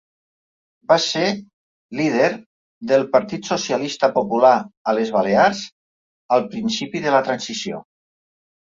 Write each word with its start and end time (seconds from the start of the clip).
Va 0.91 0.95
ser 1.03 1.25
líder 1.99 2.29
del 2.93 3.07
Partit 3.17 3.47
Socialista 3.53 4.11
Popular 4.19 4.55
a 4.93 4.99
les 5.01 5.13
Balears 5.19 5.63
al 6.39 6.51
principi 6.57 7.05
de 7.09 7.17
la 7.19 7.23
Transició. 7.31 7.87